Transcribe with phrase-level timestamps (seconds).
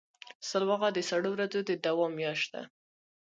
[0.49, 2.61] سلواغه د سړو ورځو د دوام میاشت ده.